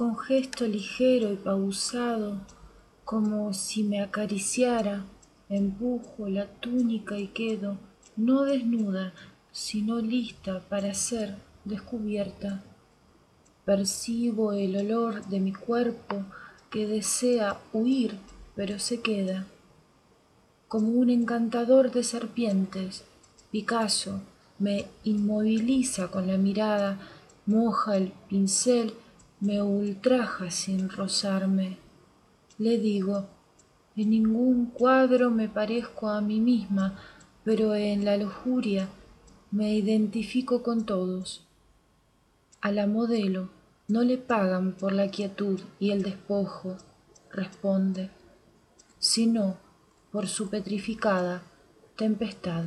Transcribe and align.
con 0.00 0.16
gesto 0.16 0.66
ligero 0.66 1.30
y 1.30 1.36
pausado 1.36 2.40
como 3.04 3.52
si 3.52 3.82
me 3.82 4.00
acariciara 4.00 5.04
empujo 5.50 6.26
la 6.26 6.46
túnica 6.46 7.18
y 7.18 7.26
quedo 7.26 7.76
no 8.16 8.44
desnuda 8.44 9.12
sino 9.52 9.98
lista 9.98 10.60
para 10.70 10.94
ser 10.94 11.36
descubierta. 11.66 12.62
Percibo 13.66 14.54
el 14.54 14.74
olor 14.76 15.26
de 15.26 15.38
mi 15.38 15.52
cuerpo 15.52 16.24
que 16.70 16.86
desea 16.86 17.60
huir 17.74 18.16
pero 18.56 18.78
se 18.78 19.02
queda. 19.02 19.44
Como 20.66 20.92
un 20.92 21.10
encantador 21.10 21.90
de 21.90 22.04
serpientes 22.04 23.04
picasso 23.50 24.22
me 24.58 24.86
inmoviliza 25.04 26.10
con 26.10 26.26
la 26.26 26.38
mirada 26.38 26.98
moja 27.44 27.98
el 27.98 28.14
pincel 28.30 28.94
me 29.40 29.62
ultraja 29.62 30.50
sin 30.50 30.88
rozarme. 30.88 31.78
Le 32.58 32.78
digo 32.78 33.26
en 33.96 34.10
ningún 34.10 34.66
cuadro 34.66 35.30
me 35.30 35.48
parezco 35.48 36.08
a 36.08 36.20
mí 36.20 36.40
misma 36.40 36.98
pero 37.44 37.74
en 37.74 38.04
la 38.04 38.16
lujuria 38.16 38.88
me 39.50 39.74
identifico 39.74 40.62
con 40.62 40.84
todos. 40.84 41.46
A 42.60 42.70
la 42.70 42.86
modelo 42.86 43.48
no 43.88 44.02
le 44.02 44.18
pagan 44.18 44.72
por 44.72 44.92
la 44.92 45.08
quietud 45.08 45.60
y 45.78 45.90
el 45.90 46.02
despojo 46.02 46.76
responde 47.32 48.10
sino 49.00 49.56
por 50.12 50.28
su 50.28 50.50
petrificada 50.50 51.42
tempestad 51.96 52.66